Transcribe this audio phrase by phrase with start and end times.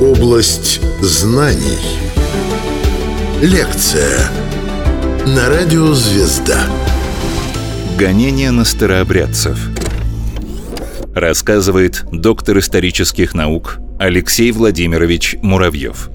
[0.00, 1.78] Область знаний.
[3.40, 4.30] Лекция
[5.26, 6.60] на радио «Звезда».
[7.98, 9.58] Гонение на старообрядцев.
[11.14, 16.10] Рассказывает доктор исторических наук Алексей Владимирович Муравьев.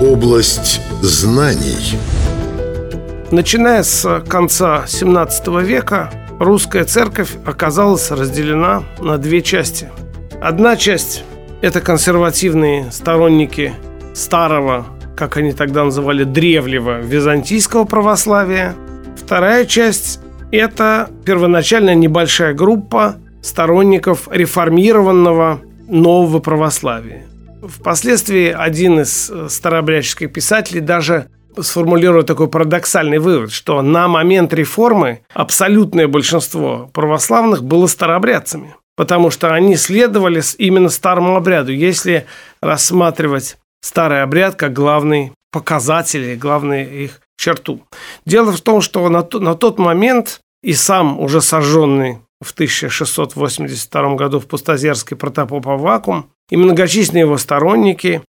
[0.00, 1.98] Область знаний.
[3.30, 9.88] Начиная с конца 17 века русская церковь оказалась разделена на две части.
[10.40, 11.24] Одна часть–
[11.60, 13.74] это консервативные сторонники
[14.14, 18.74] старого, как они тогда называли, древнего византийского православия.
[19.16, 20.20] Вторая часть–
[20.52, 27.24] это первоначально небольшая группа сторонников реформированного нового православия.
[27.66, 31.26] Впоследствии один из старообрядческих писателей даже
[31.58, 39.52] сформулирую такой парадоксальный вывод, что на момент реформы абсолютное большинство православных было старообрядцами, потому что
[39.54, 41.72] они следовали именно старому обряду.
[41.72, 42.26] Если
[42.60, 47.82] рассматривать старый обряд как главный показатель и главный их черту.
[48.26, 54.40] Дело в том, что на, на тот момент и сам уже сожженный в 1682 году
[54.40, 58.22] в Пустозерске протопоп Авакум и многочисленные его сторонники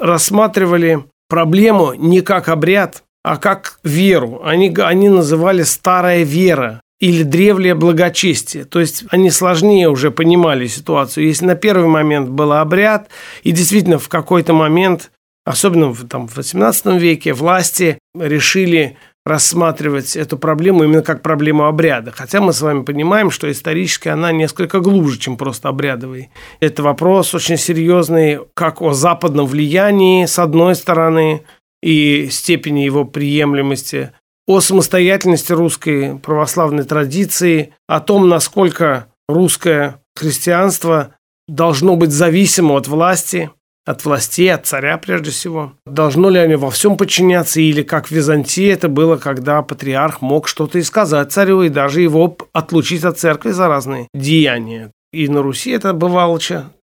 [0.00, 4.42] рассматривали проблему не как обряд, а как веру.
[4.44, 8.64] Они, они называли старая вера или древнее благочестие.
[8.64, 11.26] То есть они сложнее уже понимали ситуацию.
[11.26, 13.08] Если на первый момент был обряд,
[13.42, 15.10] и действительно в какой-то момент,
[15.44, 18.96] особенно в, там, в 18 веке, власти решили
[19.26, 22.12] рассматривать эту проблему именно как проблему обряда.
[22.12, 26.30] Хотя мы с вами понимаем, что исторически она несколько глубже, чем просто обрядовый.
[26.60, 31.42] Это вопрос очень серьезный как о западном влиянии, с одной стороны,
[31.82, 34.12] и степени его приемлемости,
[34.46, 41.16] о самостоятельности русской православной традиции, о том, насколько русское христианство
[41.48, 43.50] должно быть зависимо от власти,
[43.86, 45.72] от властей, от царя прежде всего.
[45.86, 50.48] Должно ли они во всем подчиняться, или как в Византии это было, когда патриарх мог
[50.48, 54.90] что-то и сказать царю, и даже его отлучить от церкви за разные деяния.
[55.12, 56.26] И на Руси это бывало.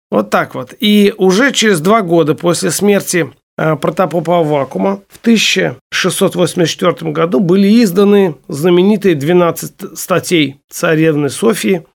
[0.09, 0.73] Вот так вот.
[0.79, 8.35] И уже через два года после смерти э, протопопа Вакума в 1684 году были изданы
[8.47, 11.85] знаменитые 12 статей царевны Софии,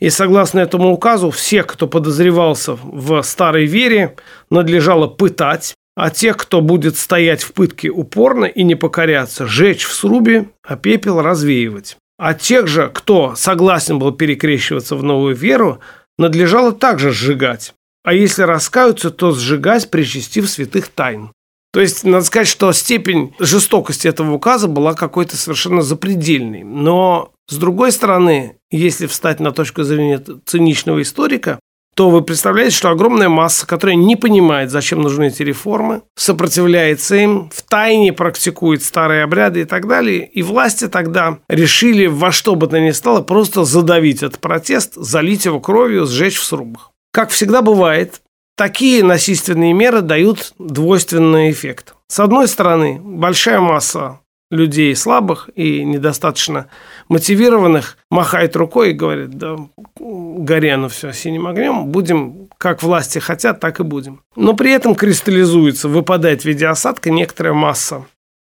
[0.00, 4.16] и согласно этому указу, всех, кто подозревался в старой вере,
[4.50, 9.94] надлежало пытать, а тех, кто будет стоять в пытке упорно и не покоряться, жечь в
[9.94, 11.96] срубе, а пепел развеивать.
[12.18, 15.80] А тех же, кто согласен был перекрещиваться в новую веру,
[16.18, 17.74] надлежало также сжигать.
[18.04, 21.32] А если раскаются, то сжигать, причастив святых тайн.
[21.72, 26.62] То есть, надо сказать, что степень жестокости этого указа была какой-то совершенно запредельной.
[26.62, 31.60] Но, с другой стороны, если встать на точку зрения циничного историка,
[31.96, 37.48] то вы представляете, что огромная масса, которая не понимает, зачем нужны эти реформы, сопротивляется им,
[37.48, 40.26] в тайне практикует старые обряды и так далее.
[40.26, 45.46] И власти тогда решили во что бы то ни стало просто задавить этот протест, залить
[45.46, 46.90] его кровью, сжечь в срубах.
[47.12, 48.20] Как всегда бывает,
[48.58, 51.94] такие насильственные меры дают двойственный эффект.
[52.08, 54.20] С одной стороны, большая масса
[54.50, 56.68] людей слабых и недостаточно
[57.08, 59.56] мотивированных махает рукой и говорит, да,
[59.98, 64.22] горе оно все синим огнем, будем как власти хотят, так и будем.
[64.36, 68.06] Но при этом кристаллизуется, выпадает в виде осадка некоторая масса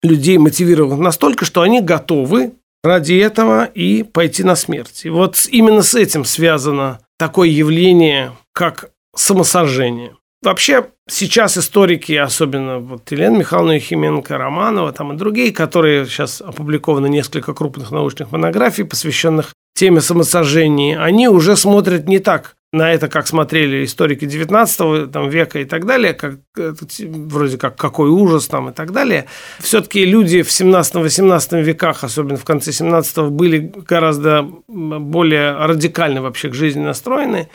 [0.03, 5.01] людей мотивированных настолько, что они готовы ради этого и пойти на смерть.
[5.03, 10.15] И вот именно с этим связано такое явление, как самосожжение.
[10.41, 17.07] Вообще, сейчас историки, особенно вот Елена Михайловна Ехименко, Романова там и другие, которые сейчас опубликованы
[17.07, 23.27] несколько крупных научных монографий, посвященных теме самосожжения, они уже смотрят не так на это, как
[23.27, 28.73] смотрели историки 19 там, века и так далее, как, вроде как какой ужас там и
[28.73, 29.25] так далее.
[29.59, 36.53] Все-таки люди в 17-18 веках, особенно в конце 17 были гораздо более радикально вообще к
[36.53, 37.49] жизни настроены,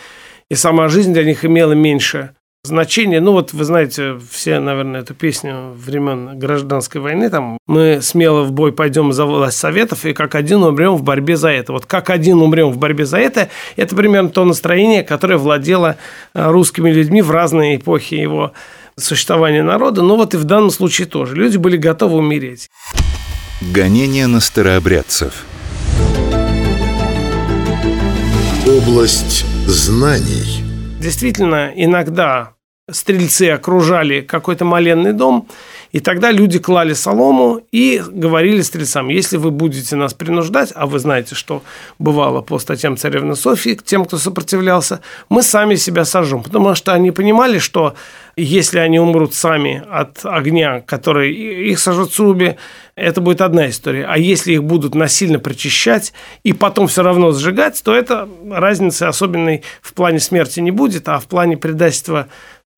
[0.50, 2.34] и сама жизнь для них имела меньше
[2.64, 3.20] значение.
[3.20, 7.30] Ну вот вы знаете все, наверное, эту песню времен гражданской войны.
[7.30, 11.36] Там мы смело в бой пойдем за власть советов и как один умрем в борьбе
[11.36, 11.72] за это.
[11.72, 15.96] Вот как один умрем в борьбе за это, это примерно то настроение, которое владело
[16.34, 18.52] э, русскими людьми в разные эпохи его
[18.96, 20.02] существования народа.
[20.02, 21.34] Ну вот и в данном случае тоже.
[21.34, 22.70] Люди были готовы умереть.
[23.60, 25.44] Гонение на старообрядцев.
[28.66, 30.64] Область знаний.
[30.98, 32.53] Действительно, иногда
[32.90, 35.48] стрельцы окружали какой-то маленный дом,
[35.92, 40.98] и тогда люди клали солому и говорили стрельцам, если вы будете нас принуждать, а вы
[40.98, 41.62] знаете, что
[41.98, 46.42] бывало по статьям царевны Софии, тем, кто сопротивлялся, мы сами себя сожжем.
[46.42, 47.94] Потому что они понимали, что
[48.36, 52.58] если они умрут сами от огня, который их сожжет в срубе,
[52.96, 54.06] это будет одна история.
[54.06, 59.62] А если их будут насильно прочищать и потом все равно сжигать, то это разницы особенной
[59.80, 62.28] в плане смерти не будет, а в плане предательства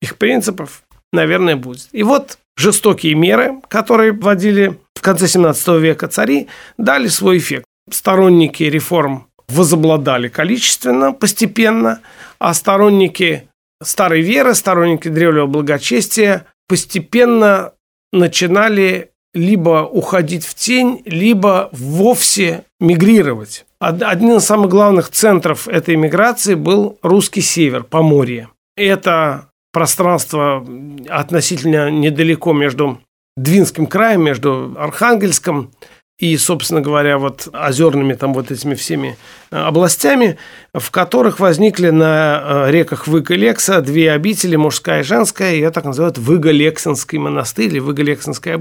[0.01, 1.89] их принципов, наверное, будет.
[1.91, 6.47] И вот жестокие меры, которые вводили в конце 17 века цари,
[6.77, 7.65] дали свой эффект.
[7.89, 12.01] Сторонники реформ возобладали количественно, постепенно,
[12.39, 13.49] а сторонники
[13.81, 17.73] старой веры, сторонники древнего благочестия постепенно
[18.11, 23.65] начинали либо уходить в тень, либо вовсе мигрировать.
[23.79, 28.49] Одним из самых главных центров этой миграции был русский север, Поморье.
[28.75, 30.65] Это пространство
[31.09, 32.99] относительно недалеко между
[33.35, 35.71] Двинским краем, между Архангельском
[36.19, 39.17] и, собственно говоря, вот озерными там вот этими всеми
[39.51, 40.37] э, областями,
[40.73, 45.85] в которых возникли на э, реках Выга Лекса две обители, мужская и женская, ее так
[45.85, 48.59] называют Выга-Лексинский монастырь или Выга-Лексинская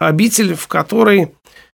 [0.00, 1.32] обитель, в которой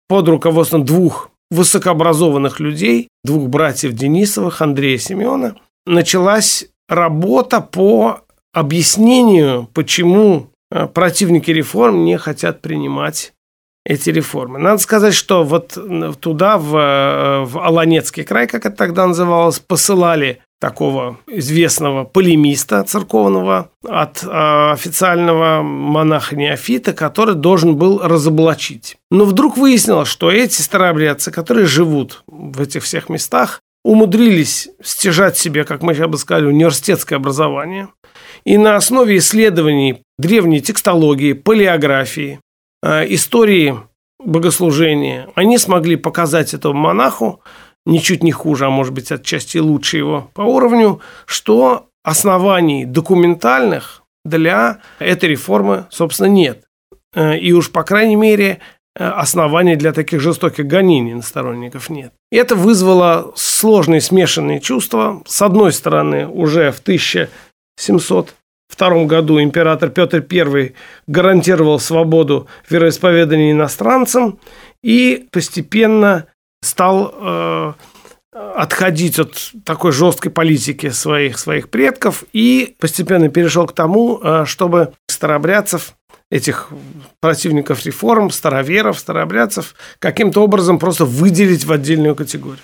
[0.09, 8.21] под руководством двух высокообразованных людей, двух братьев Денисовых, Андрея Семена, началась работа по
[8.53, 13.33] объяснению, почему э, противники реформ не хотят принимать
[13.85, 14.59] эти реформы.
[14.59, 15.79] Надо сказать, что вот
[16.21, 23.71] туда, в, э, в Аланецкий край, как это тогда называлось, посылали такого известного полемиста церковного
[23.89, 28.99] от э, официального монаха Неофита, который должен был разоблачить.
[29.11, 35.65] Но вдруг выяснилось, что эти старообрядцы, которые живут в этих всех местах, умудрились стяжать себе,
[35.65, 37.89] как мы сейчас бы сказали, университетское образование–
[38.45, 42.41] и на основе исследований древней текстологии, палеографии,
[42.83, 43.77] э, истории
[44.25, 47.41] богослужения, они смогли показать этому монаху,
[47.87, 54.81] ничуть не хуже, а может быть отчасти лучше его по уровню, что оснований документальных для
[54.99, 56.65] этой реформы, собственно, нет.
[57.15, 58.61] Э, и уж, по крайней мере,
[58.95, 62.13] э, оснований для таких жестоких гонений на сторонников нет.
[62.31, 65.23] И это вызвало сложные смешанные чувства.
[65.27, 67.31] С одной стороны, уже в 1000
[67.81, 70.75] 702 году император Петр I
[71.07, 74.39] гарантировал свободу вероисповедания иностранцам
[74.83, 76.27] и постепенно
[76.63, 77.73] стал э,
[78.33, 84.93] отходить от такой жесткой политики своих, своих предков и постепенно перешел к тому, э, чтобы
[85.09, 85.95] старообрядцев,
[86.31, 86.69] этих
[87.21, 92.61] противников реформ, староверов, старообрядцев, каким-то образом просто выделить в отдельную категорию.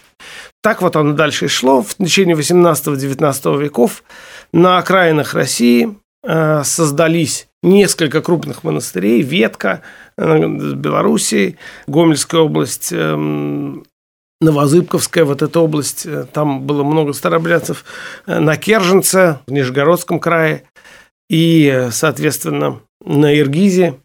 [0.66, 1.80] Так вот оно дальше и шло.
[1.80, 4.02] В течение 18-19 веков
[4.52, 9.22] на окраинах России э, создались несколько крупных монастырей.
[9.22, 9.82] Ветка,
[10.18, 13.84] э, Белоруссии, Гомельская область, эм,
[14.40, 17.84] Новозыбковская, вот эта область, э, там было много старообрядцев,
[18.26, 20.64] на Керженце, в Нижегородском крае,
[21.30, 24.00] и, соответственно, на Иргизе,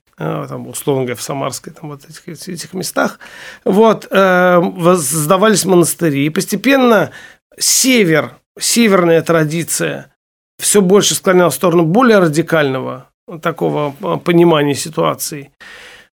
[0.48, 3.20] там, условно говоря, в Самарской, там, вот этих, этих местах,
[3.66, 6.26] вот, создавались монастыри.
[6.26, 7.12] И постепенно
[7.58, 10.14] север, северная традиция
[10.62, 13.08] все больше склонял в сторону более радикального
[13.42, 15.52] такого а, понимания ситуации,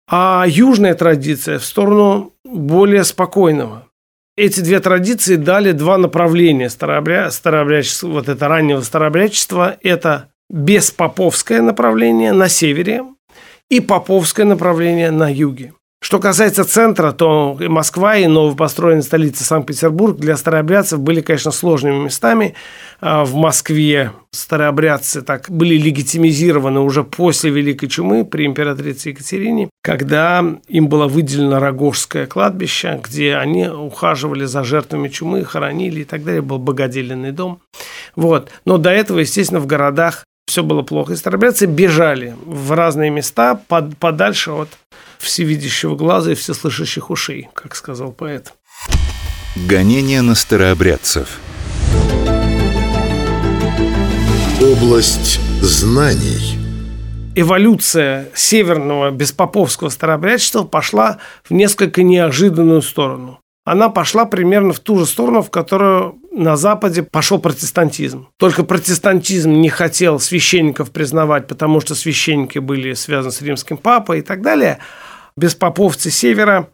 [0.10, 3.88] а южная традиция в сторону более спокойного.
[4.38, 7.31] Эти две традиции дали два направления старообря...
[7.31, 13.03] старообрядчества, вот это раннего старообрядчества, это беспоповское направление на севере
[13.69, 15.74] и поповское направление на юге.
[16.05, 22.03] Что касается центра, то и Москва, и новопостроенная столица Санкт-Петербург для старообрядцев были, конечно, сложными
[22.03, 22.53] местами.
[23.01, 30.45] А в Москве старообрядцы так были легитимизированы уже после Великой Чумы при императрице Екатерине, когда
[30.67, 36.43] им было выделено Рогожское кладбище, где они ухаживали за жертвами чумы, хоронили и так далее.
[36.43, 37.62] Был богоделенный дом.
[38.15, 38.51] Вот.
[38.63, 41.14] Но до этого, естественно, в городах все было плохо.
[41.14, 44.70] И старообрядцы бежали в разные места под, подальше от
[45.18, 48.54] всевидящего глаза и всеслышащих ушей, как сказал поэт.
[49.56, 51.40] Гонение на старообрядцев.
[54.62, 56.60] Область знаний.
[57.36, 65.06] Эволюция северного беспоповского старообрядчества пошла в несколько неожиданную сторону она пошла примерно в ту же
[65.08, 68.27] сторону, в которую на Западе пошел протестантизм.
[68.38, 74.22] Только протестантизм не хотел священников признавать, потому что священники были связаны с римским папой и
[74.22, 74.80] так далее.
[75.38, 76.70] Беспоповцы севера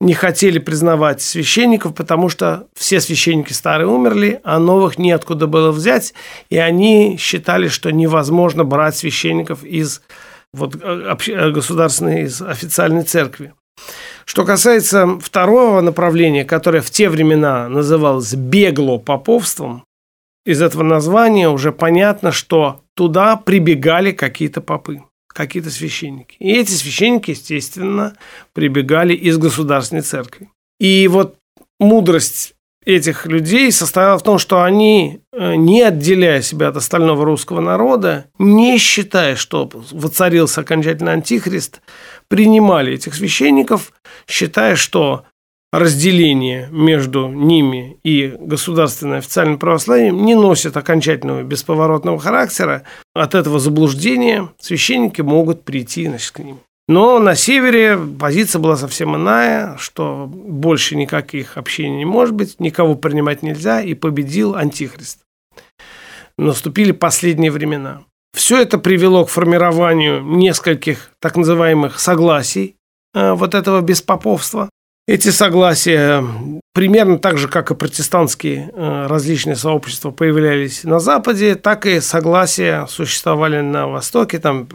[0.00, 6.14] не хотели признавать священников, потому что все священники старые умерли, а новых неоткуда было взять,
[6.48, 10.00] и они считали, что невозможно брать священников из
[10.54, 13.52] вот, э, э, государственной, из официальной церкви.
[14.24, 19.84] Что касается второго направления, которое в те времена называлось бегло поповством,
[20.46, 26.36] из этого названия уже понятно, что туда прибегали какие-то попы, какие-то священники.
[26.38, 28.16] И эти священники, естественно,
[28.52, 30.48] прибегали из государственной церкви.
[30.78, 31.36] И вот
[31.78, 37.60] мудрость этих людей состояла в том, что они, э, не отделяя себя от остального русского
[37.60, 41.82] народа, не считая, что воцарился окончательно антихрист,
[42.30, 43.92] принимали этих священников,
[44.26, 45.24] считая, что
[45.72, 52.84] разделение между ними и государственным официальным православием не носит окончательного бесповоротного характера.
[53.14, 56.60] От этого заблуждения священники могут прийти значит, к ним.
[56.88, 62.96] Но на севере позиция была совсем иная, что больше никаких общений не может быть, никого
[62.96, 65.20] принимать нельзя, и победил Антихрист.
[66.36, 68.02] Наступили последние времена.
[68.34, 72.76] Все это привело к формированию нескольких так называемых согласий
[73.14, 74.70] э, вот этого беспоповства.
[75.08, 76.24] Эти согласия
[76.72, 82.86] примерно так же, как и протестантские э, различные сообщества появлялись на Западе, так и согласия
[82.86, 84.38] существовали на Востоке.
[84.38, 84.68] Там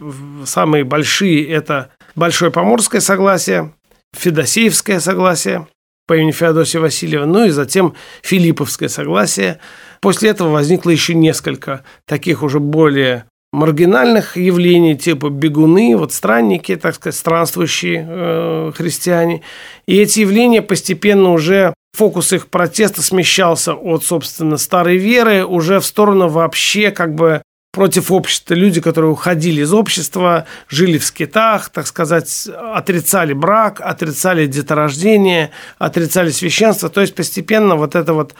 [0.44, 3.72] самые большие– это Большое Поморское согласие,
[4.14, 5.68] Федосеевское согласие
[6.06, 9.58] по имени Феодосия Васильева, ну и затем Филипповское согласие.
[10.00, 16.94] После этого возникло еще несколько таких уже более маргинальных явлений, типа бегуны, вот странники, так
[16.94, 19.42] сказать, странствующие э, христиане.
[19.86, 25.86] И эти явления постепенно уже фокус их протеста смещался от, собственно, старой веры уже в
[25.86, 31.86] сторону вообще как бы против общества, люди, которые уходили из общества, жили в скитах, так
[31.86, 36.88] сказать, отрицали брак, отрицали деторождение, отрицали священство.
[36.88, 38.34] То есть постепенно вот это вот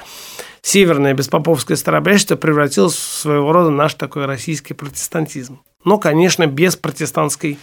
[0.62, 5.60] северное беспоповское старобрячество превратилось в своего рода наш такой российский протестантизм.
[5.84, 7.58] Но, конечно, без протестантской,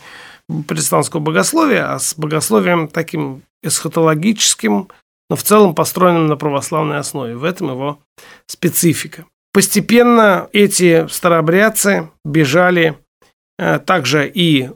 [0.67, 4.89] протестантского богословия, а с богословием таким эсхатологическим,
[5.29, 7.35] но в целом построенным на православной основе.
[7.35, 7.99] В этом его
[8.45, 9.25] специфика.
[9.53, 12.97] Постепенно эти старообрядцы бежали
[13.59, 14.71] э, также и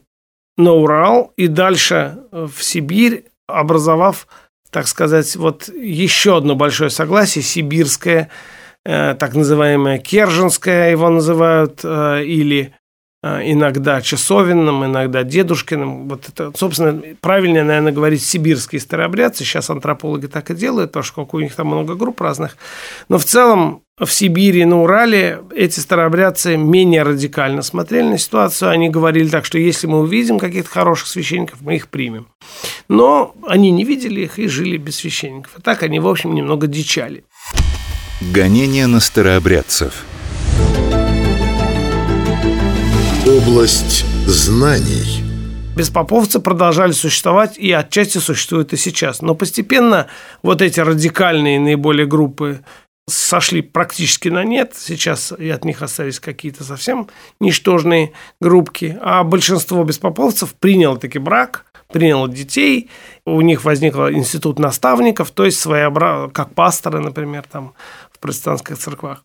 [0.57, 4.27] на Урал, и дальше в Сибирь, образовав,
[4.71, 8.29] так сказать, вот еще одно большое согласие, сибирское,
[8.85, 12.73] э, так называемое Керженское его называют, э, или
[13.43, 16.07] иногда Часовинным, иногда Дедушкиным.
[16.07, 19.43] Вот это, собственно, правильнее, наверное, говорить сибирские старообрядцы.
[19.43, 22.57] Сейчас антропологи так и делают, потому что у них там много групп разных.
[23.09, 28.69] Но в целом в Сибири, на Урале эти старообрядцы менее радикально смотрели на ситуацию.
[28.69, 32.27] Они говорили так, что если мы увидим каких-то хороших священников, мы их примем.
[32.87, 35.53] Но они не видели их и жили без священников.
[35.55, 37.23] А так они, в общем, немного дичали.
[38.21, 40.05] Гонение на старообрядцев.
[43.47, 45.23] Область знаний.
[45.77, 49.21] Беспоповцы продолжали существовать и отчасти существуют и сейчас.
[49.21, 50.07] Но постепенно
[50.43, 52.59] вот эти радикальные наиболее группы
[53.07, 54.73] сошли практически на нет.
[54.75, 57.07] Сейчас и от них остались какие-то совсем
[57.39, 58.11] ничтожные
[58.41, 58.97] группки.
[59.01, 62.89] А большинство беспоповцев приняло таки брак, приняло детей.
[63.25, 67.75] У них возник институт наставников, то есть своеобразно, как пасторы, например, там
[68.11, 69.23] в протестантских церквах.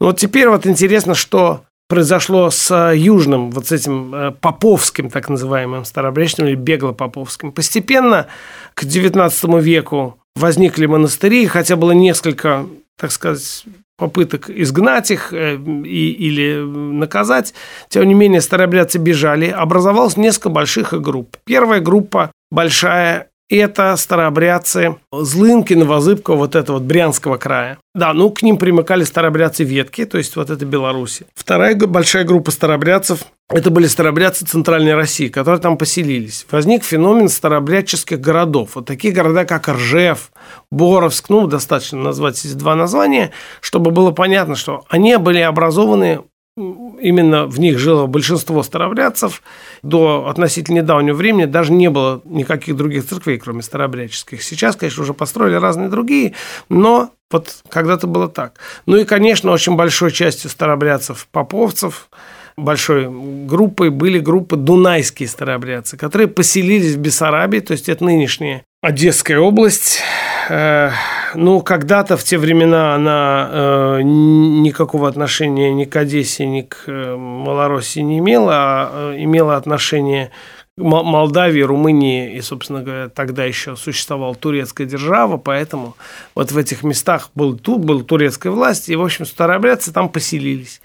[0.00, 1.62] Но вот теперь вот интересно, что
[1.92, 7.52] произошло с южным, вот с этим э, поповским, так называемым старообрядческим или бегло-поповским.
[7.52, 8.28] Постепенно
[8.72, 12.64] к XIX веку возникли монастыри, хотя было несколько
[12.96, 13.64] так сказать,
[13.98, 17.52] попыток изгнать их э, и, или наказать.
[17.90, 19.48] Тем не менее, старообрядцы бежали.
[19.48, 21.36] Образовалось несколько больших групп.
[21.44, 27.78] Первая группа большая это старообрядцы Злынки, Новозыбкова, вот это вот Брянского края.
[27.94, 31.26] Да, ну к ним примыкали старообрядцы Ветки, то есть вот это Беларуси.
[31.34, 36.46] Вторая большая группа старообрядцев это были старообрядцы Центральной России, которые там поселились.
[36.50, 38.70] Возник феномен старообрядческих городов.
[38.74, 40.32] Вот такие города, как Ржев,
[40.70, 43.30] Боровск, ну, достаточно назвать эти два названия,
[43.60, 46.22] чтобы было понятно, что они были образованы
[46.56, 49.42] именно в них жило большинство старообрядцев.
[49.82, 54.42] До относительно недавнего времени даже не было никаких других церквей, кроме старообрядческих.
[54.42, 56.34] Сейчас, конечно, уже построили разные другие,
[56.68, 58.58] но вот когда-то было так.
[58.86, 62.08] Ну и, конечно, очень большой частью старообрядцев поповцев
[62.56, 63.08] большой
[63.46, 70.00] группой были группы дунайские старообрядцы, которые поселились в Бессарабии, то есть это нынешняя Одесская область,
[70.48, 70.90] э,
[71.34, 77.16] ну, когда-то в те времена она э, никакого отношения ни к Одессе, ни к э,
[77.16, 80.30] Малороссии не имела, а имела отношение
[80.76, 82.34] Молдавии, Румынии.
[82.34, 85.96] И, собственно говоря, тогда еще существовала турецкая держава, поэтому
[86.34, 90.80] вот в этих местах был, тут была турецкая власть, и, в общем, старообрядцы там поселились.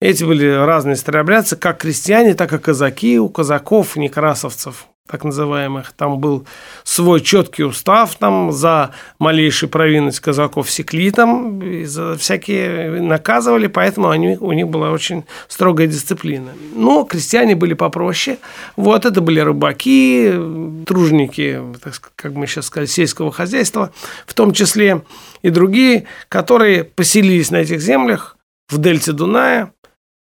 [0.00, 5.92] Эти были разные старообрядцы, как крестьяне, так и казаки, у казаков, некрасовцев, так называемых.
[5.92, 6.46] Там был
[6.84, 14.08] свой четкий устав, там за малейшую провинность казаков секли там, и за всякие наказывали, поэтому
[14.10, 16.52] они, у них была очень строгая дисциплина.
[16.74, 18.38] Но крестьяне были попроще.
[18.76, 20.32] Вот это были рыбаки,
[20.86, 23.92] тружники, так, как мы сейчас сказали, сельского хозяйства,
[24.26, 25.02] в том числе
[25.42, 28.36] и другие, которые поселились на этих землях
[28.68, 29.72] в дельте Дуная,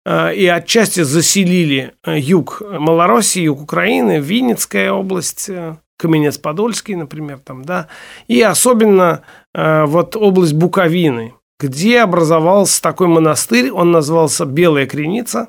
[0.06, 7.88] и отчасти заселили э, юг Малороссии, юг Украины, Винницкая область, э, Каменец-Подольский, например, там, да,
[8.26, 9.22] и особенно
[9.54, 15.48] вот область Буковины, где образовался такой монастырь, он назывался Белая Креница.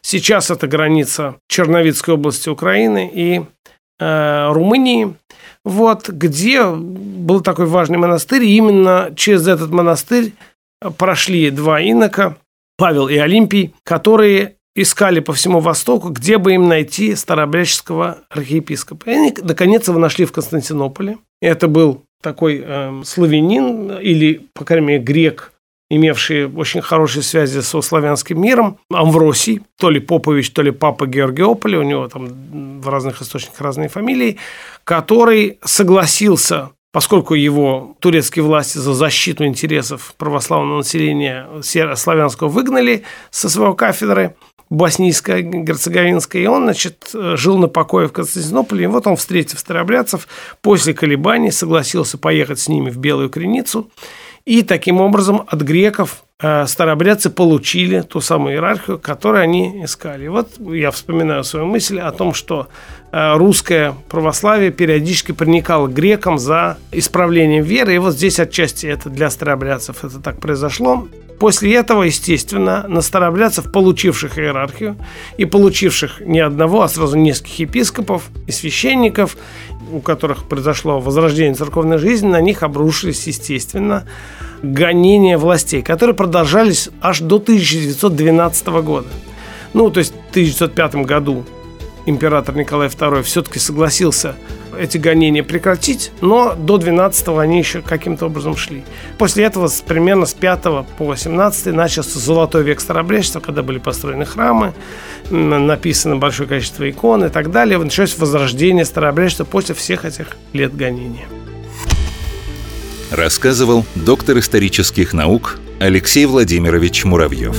[0.00, 3.42] Сейчас это граница Черновицкой области Украины и
[4.00, 5.14] э, Румынии.
[5.64, 10.32] Вот, где был такой важный монастырь, и именно через этот монастырь
[10.98, 12.36] прошли два инока,
[12.82, 19.08] Павел и Олимпий, которые искали по всему Востоку, где бы им найти старообрядческого архиепископа.
[19.08, 21.18] И они, наконец, его нашли в Константинополе.
[21.40, 25.52] Это был такой э, славянин или, по крайней мере, грек,
[25.90, 31.78] имевший очень хорошие связи со славянским миром, Амвросий, то ли Попович, то ли Папа Георгиополя,
[31.78, 34.38] у него там в разных источниках разные фамилии,
[34.82, 43.74] который согласился поскольку его турецкие власти за защиту интересов православного населения славянского выгнали со своего
[43.74, 44.36] кафедры,
[44.70, 50.26] боснийской, герцеговинской, и он, значит, жил на покое в Константинополе, и вот он, встретив старообрядцев,
[50.62, 53.90] после колебаний согласился поехать с ними в Белую Креницу,
[54.44, 60.26] и таким образом от греков э, старообрядцы получили ту самую иерархию, которую они искали.
[60.26, 62.66] Вот я вспоминаю свою мысль о том, что
[63.12, 67.94] э, русское православие периодически проникало к грекам за исправлением веры.
[67.94, 71.06] И вот здесь отчасти это для старообрядцев это так произошло.
[71.42, 74.96] После этого, естественно, на старообрядцев, получивших иерархию
[75.38, 79.36] и получивших не одного, а сразу нескольких епископов и священников,
[79.90, 84.04] у которых произошло возрождение церковной жизни, на них обрушились, естественно,
[84.62, 89.08] гонения властей, которые продолжались аж до 1912 года.
[89.74, 91.44] Ну, то есть в 1905 году
[92.06, 94.36] император Николай II все-таки согласился
[94.78, 98.84] эти гонения прекратить, но до 12-го они еще каким-то образом шли.
[99.18, 104.72] После этого примерно с 5 по 18 начался золотой век старобрячества, когда были построены храмы,
[105.30, 107.78] написано большое количество икон и так далее.
[107.78, 111.26] Началось возрождение старообрядчества после всех этих лет гонения.
[113.10, 117.56] Рассказывал доктор исторических наук Алексей Владимирович Муравьев.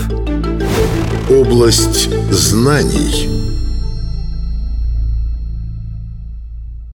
[1.30, 3.30] Область знаний–